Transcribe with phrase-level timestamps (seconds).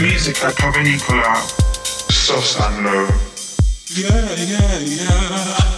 [0.00, 1.34] Music at Provenicola,
[2.10, 3.08] Sauce and low.
[3.96, 5.77] Yeah, yeah, yeah.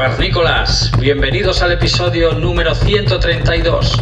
[0.00, 4.00] Cavernícolas, bienvenidos al episodio número 132.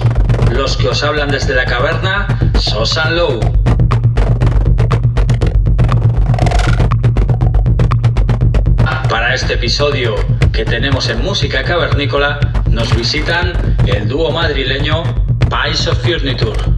[0.52, 3.40] Los que os hablan desde la caverna, Sosan Low.
[9.10, 10.14] Para este episodio
[10.52, 12.38] que tenemos en música cavernícola,
[12.70, 15.02] nos visitan el dúo madrileño
[15.50, 16.77] Pies of Furniture.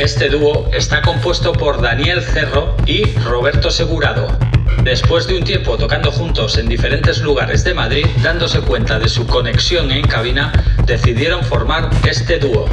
[0.00, 4.28] Este dúo está compuesto por Daniel Cerro y Roberto Segurado.
[4.82, 9.26] Después de un tiempo tocando juntos en diferentes lugares de Madrid, dándose cuenta de su
[9.26, 10.52] conexión en cabina,
[10.86, 12.64] decidieron formar este dúo.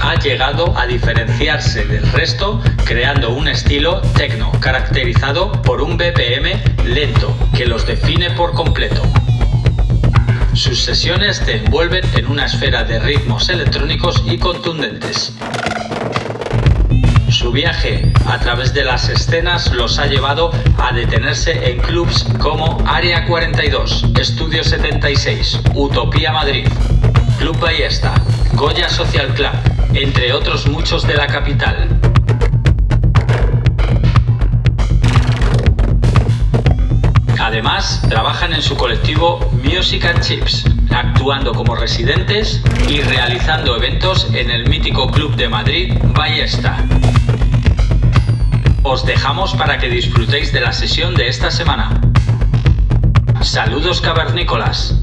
[0.00, 7.36] Ha llegado a diferenciarse del resto creando un estilo techno caracterizado por un BPM lento
[7.54, 9.02] que los define por completo.
[10.62, 15.32] Sus sesiones te envuelven en una esfera de ritmos electrónicos y contundentes.
[17.30, 22.78] Su viaje a través de las escenas los ha llevado a detenerse en clubs como
[22.86, 26.68] Área 42, Estudio 76, Utopía Madrid,
[27.40, 28.14] Club Ballesta,
[28.52, 29.50] Goya Social Club,
[29.94, 31.88] entre otros muchos de la capital.
[37.40, 39.40] Además, trabajan en su colectivo
[39.72, 45.94] Music and Chips, actuando como residentes y realizando eventos en el mítico Club de Madrid
[46.14, 46.76] Ballesta.
[48.82, 52.02] Os dejamos para que disfrutéis de la sesión de esta semana.
[53.40, 55.01] Saludos cavernícolas.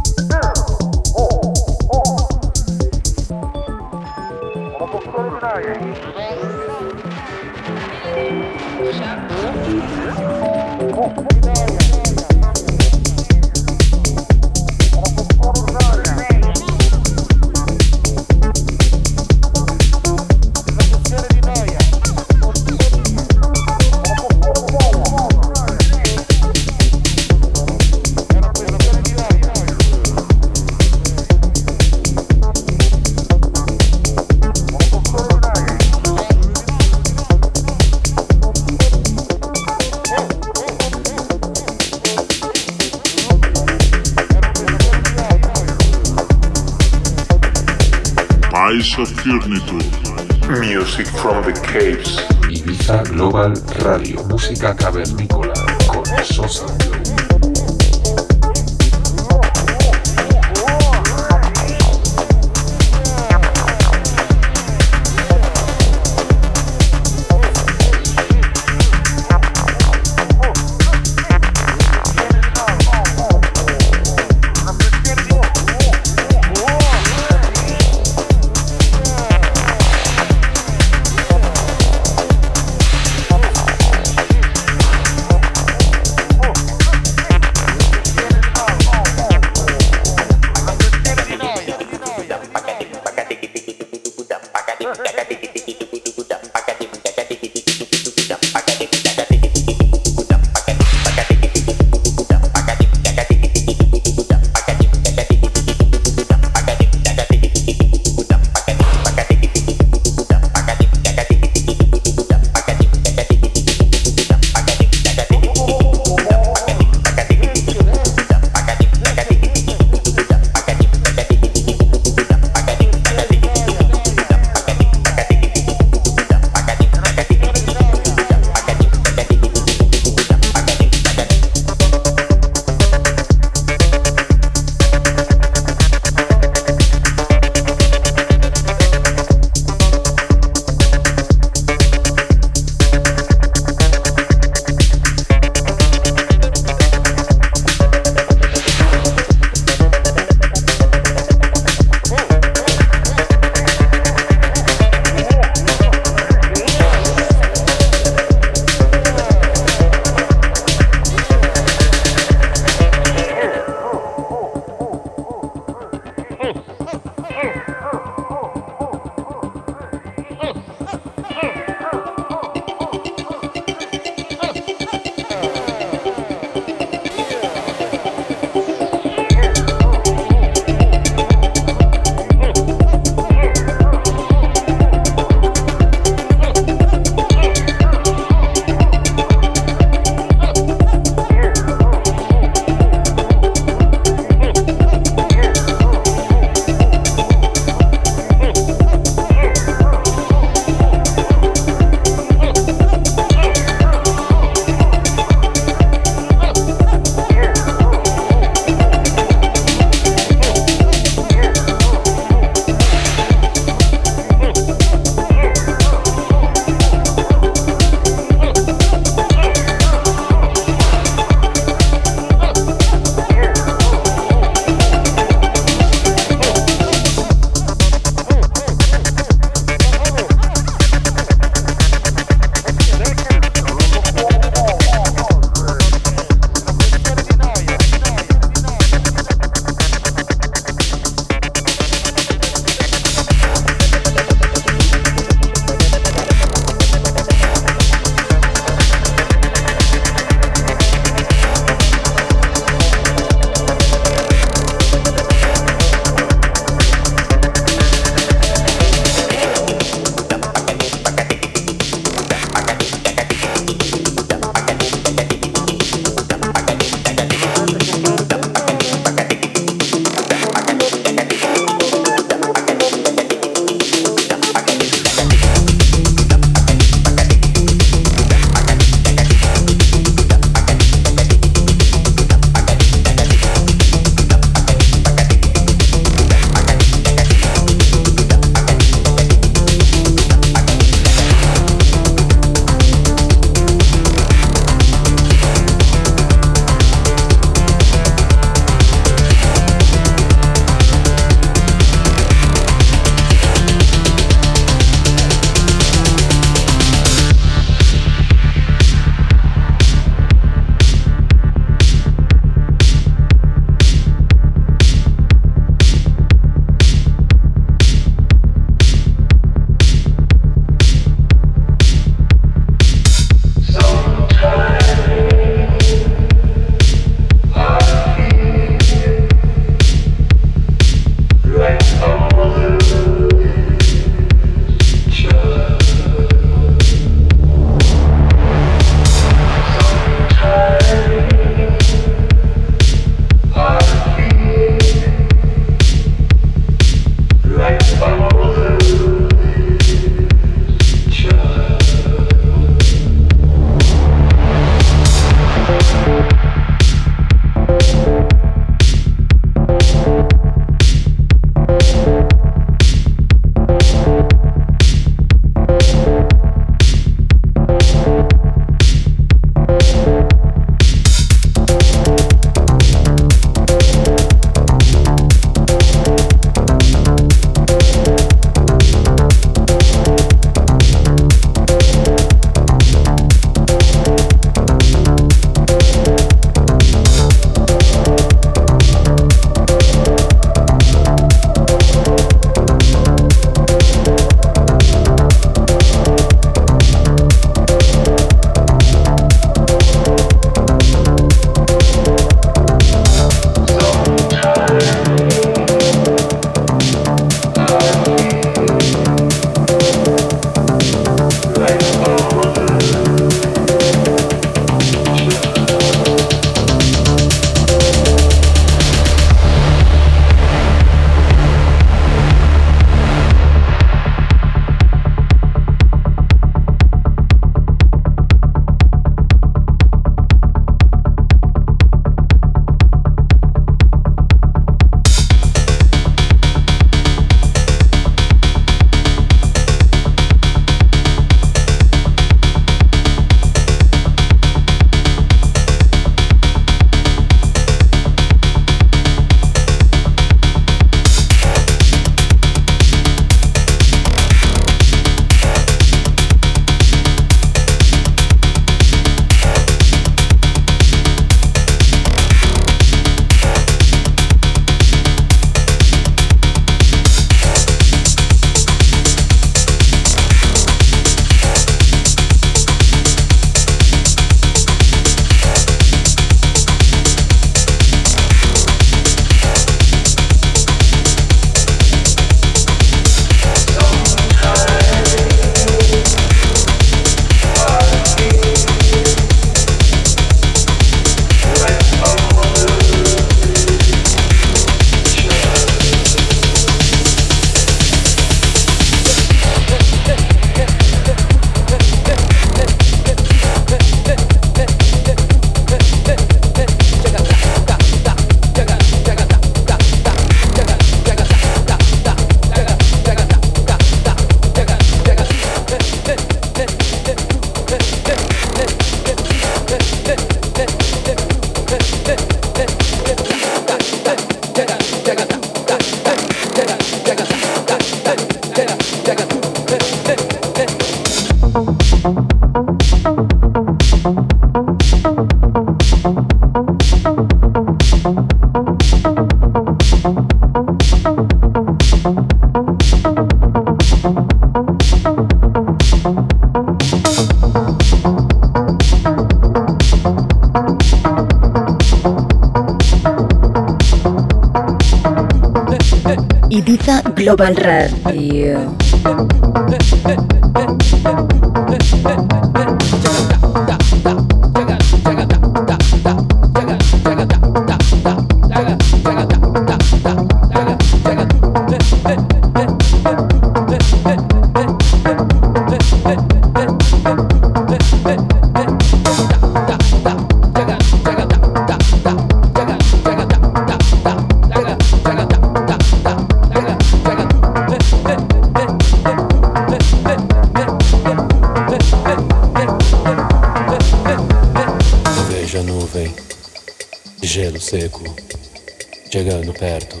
[599.26, 600.00] Chegando perto,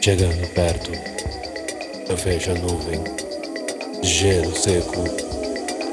[0.00, 0.92] chegando perto,
[2.08, 3.02] eu vejo a nuvem,
[4.04, 5.02] gelo seco,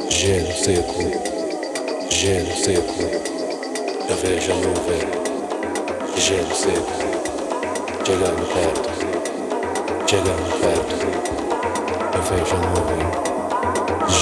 [0.07, 1.01] gelo seco,
[2.11, 3.01] gelo seco,
[4.07, 5.01] eu vejo a nuvem,
[6.15, 6.93] gelo seco,
[8.05, 8.89] chegando perto,
[10.07, 10.93] chegando perto,
[12.13, 13.01] eu vejo a nuvem,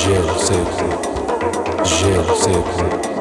[0.05, 0.88] gelo seco,
[1.83, 3.18] gelo seco.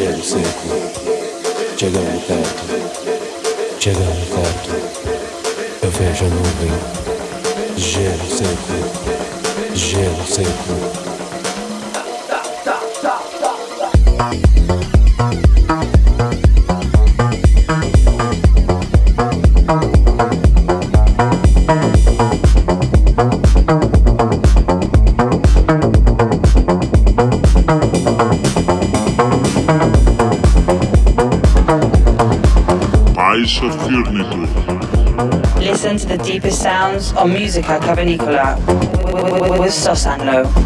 [0.00, 0.72] Jay Sekou,
[1.76, 2.39] Jay Sekou.
[37.90, 38.54] Cavernicola
[39.58, 40.59] with Sosanlo.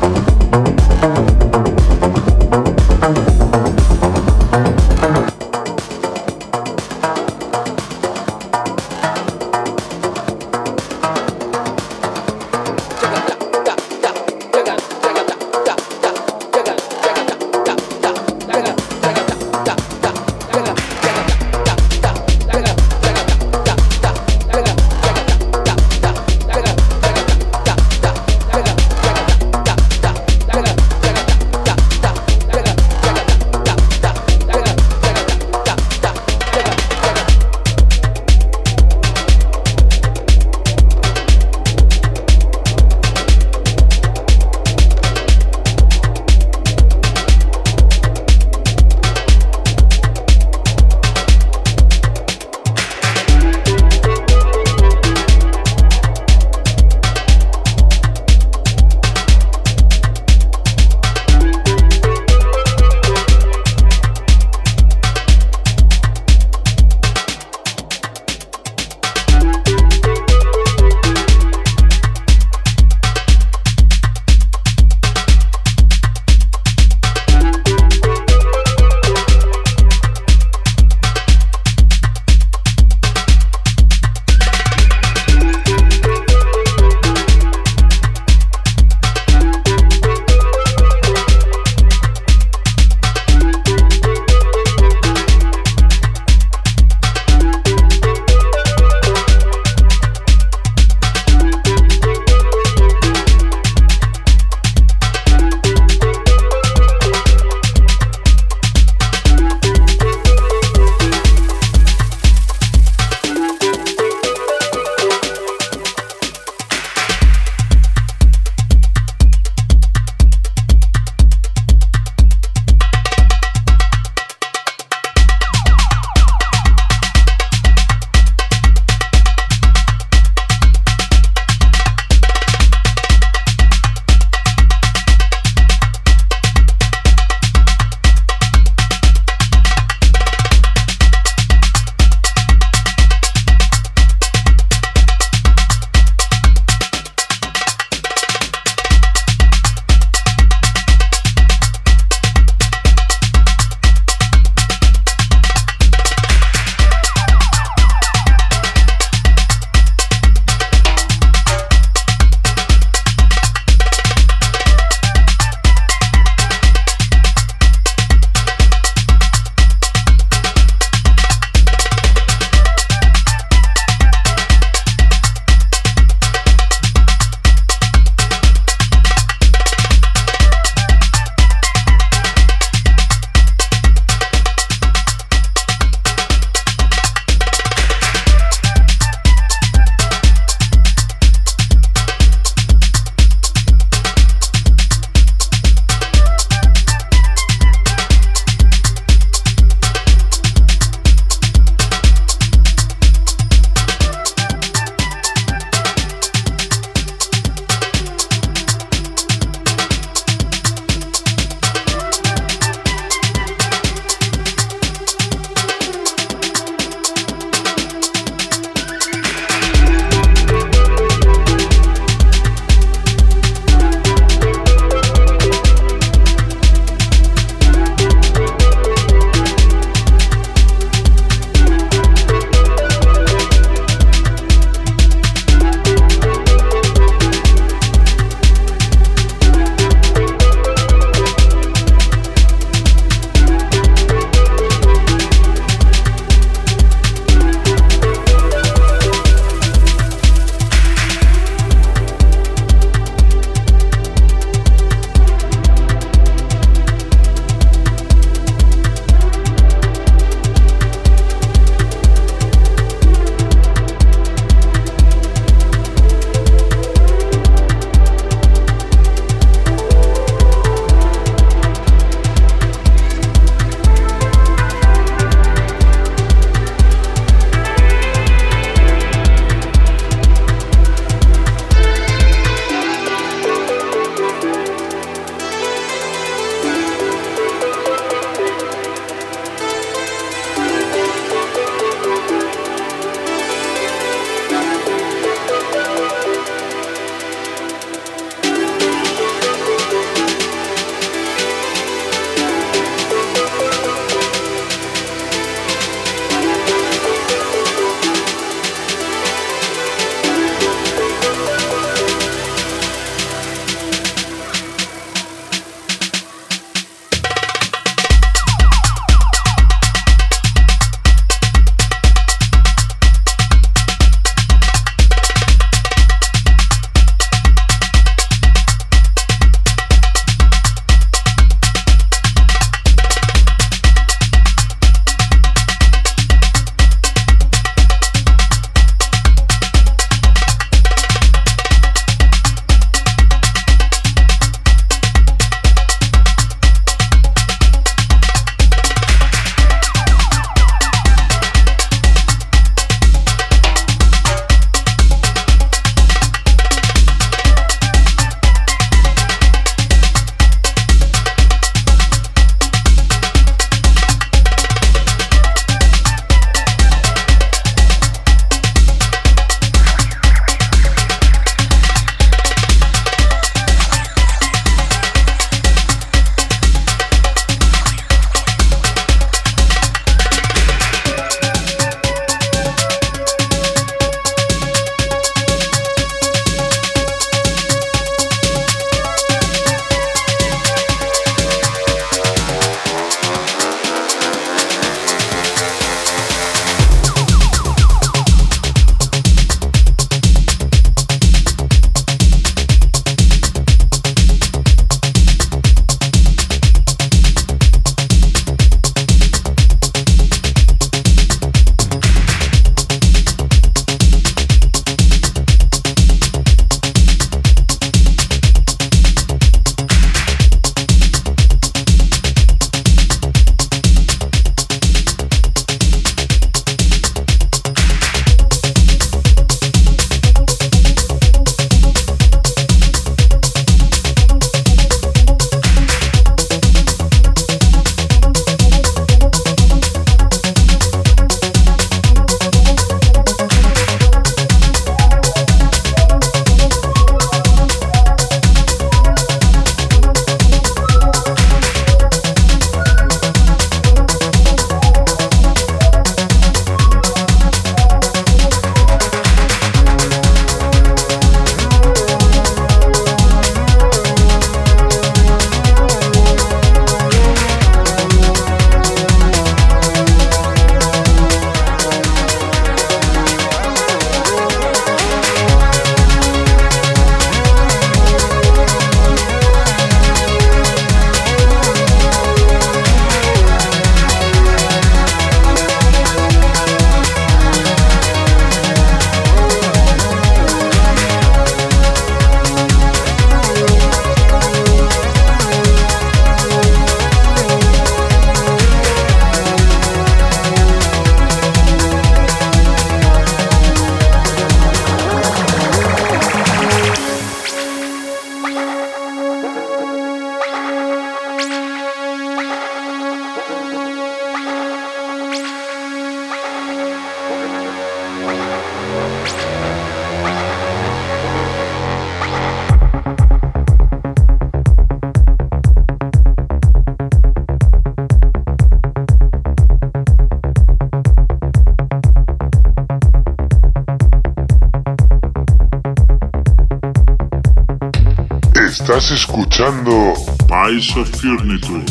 [539.54, 540.14] Escuchando
[540.48, 541.84] Pies of Furniture.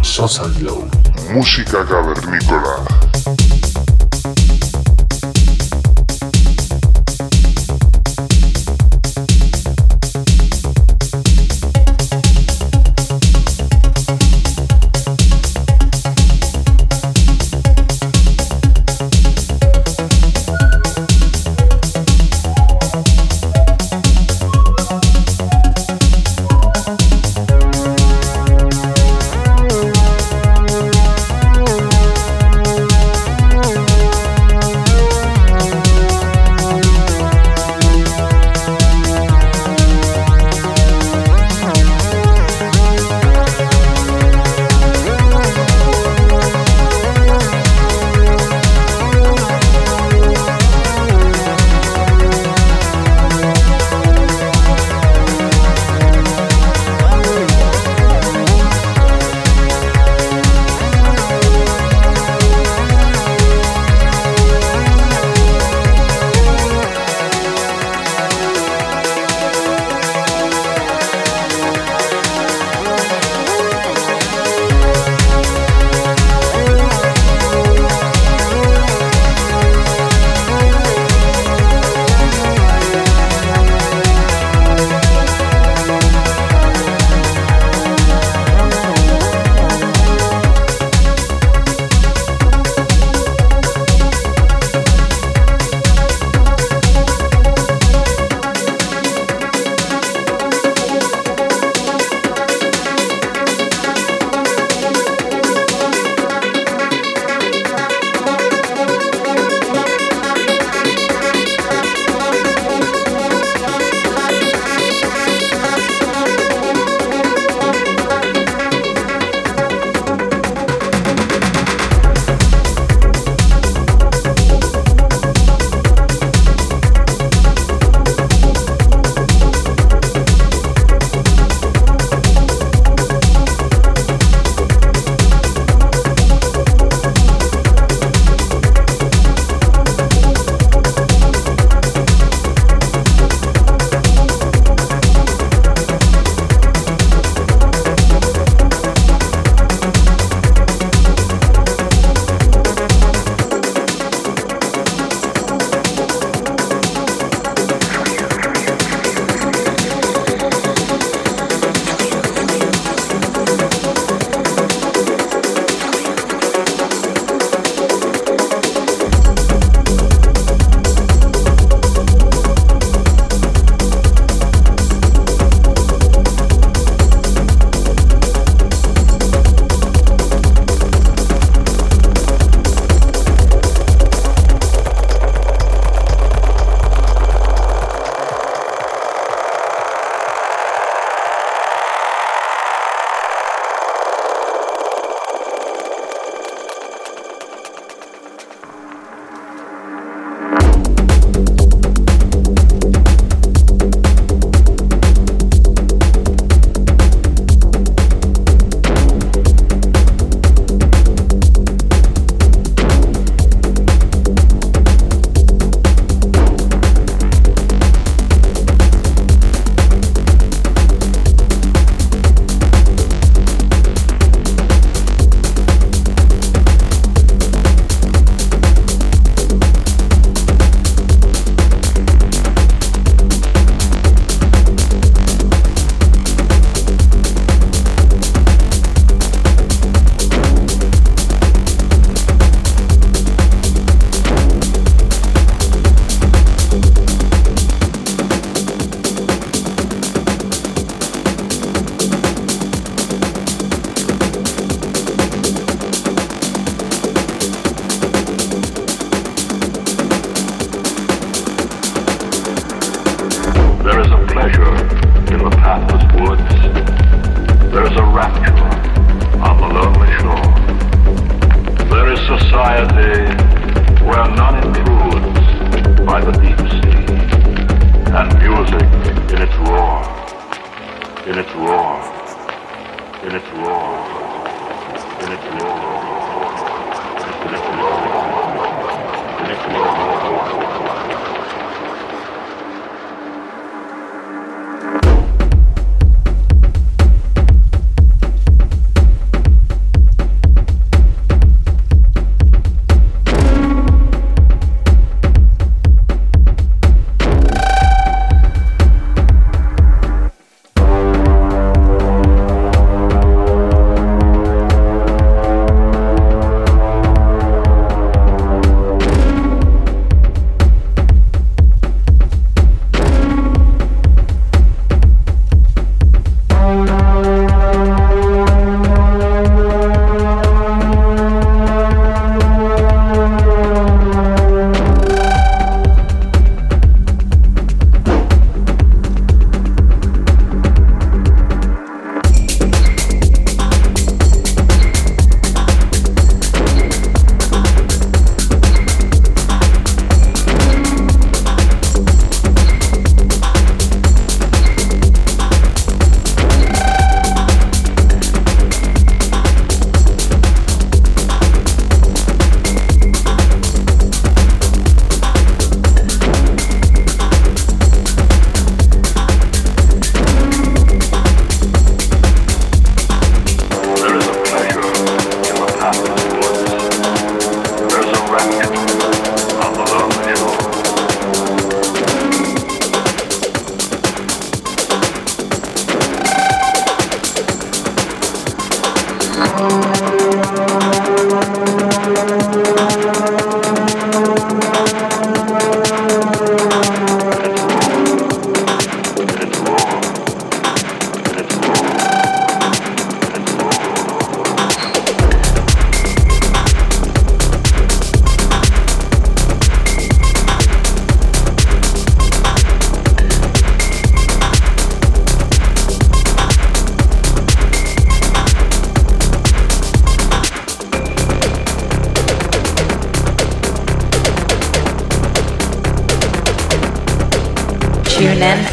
[0.00, 0.88] Sosa Glow.
[1.30, 2.86] música cavernícola.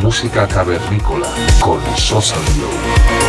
[0.00, 1.26] Música cavernícola
[1.60, 3.23] con Sosa Glow.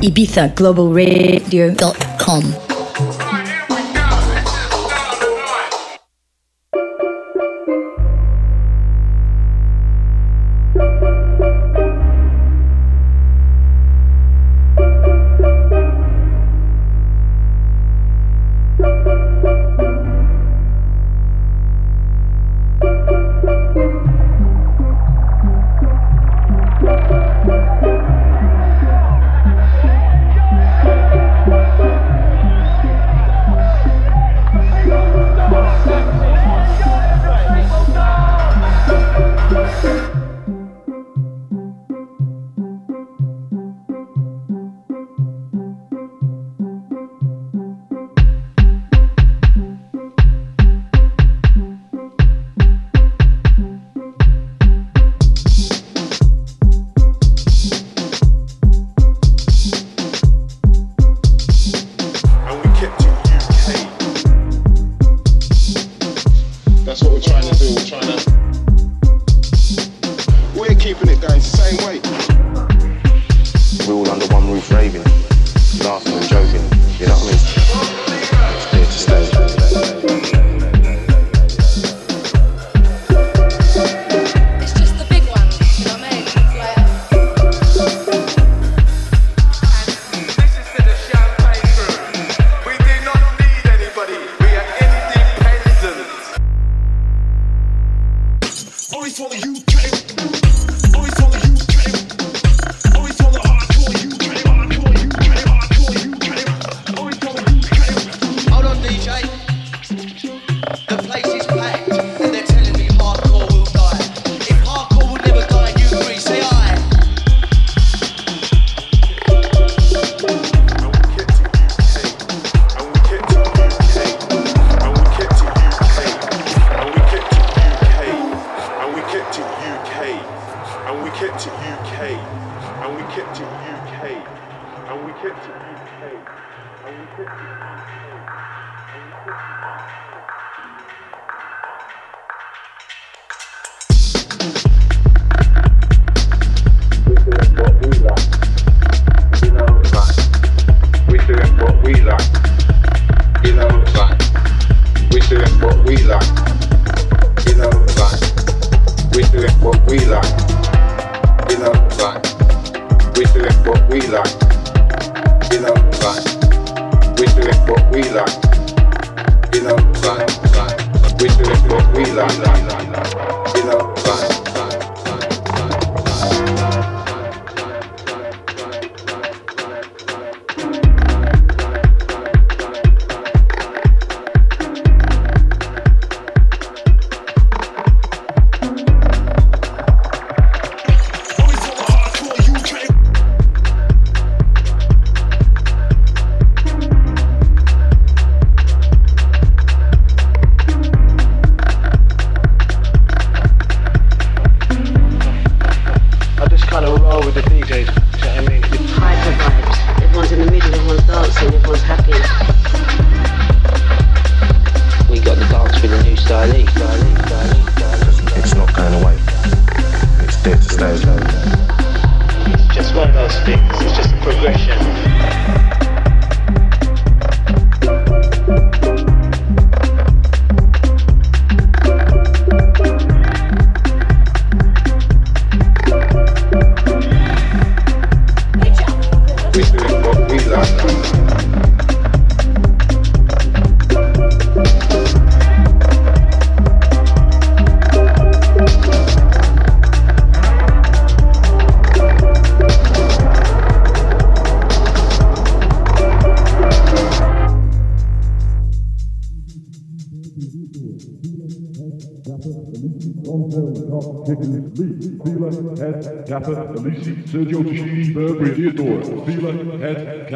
[0.00, 2.69] ibizaglobalradio.com.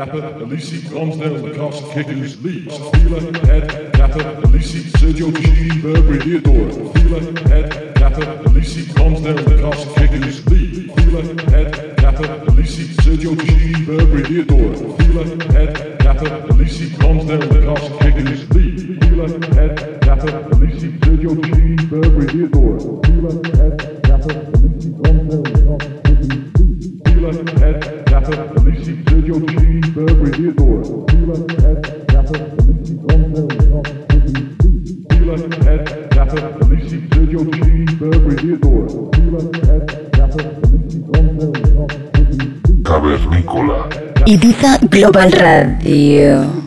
[0.05, 7.04] Kappa, Elisi, Lonsdale, Lacoste, Kickers, Lee, Spieler, Head, Kappa, Elisi, Sergio Machine, Burberry, Theodore,
[45.05, 46.64] Urban Radio.